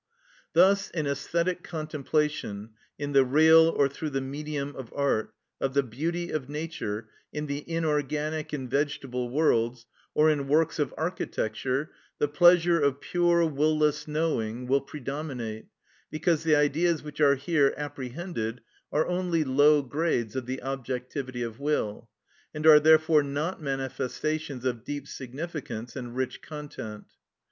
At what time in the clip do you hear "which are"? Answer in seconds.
17.03-17.35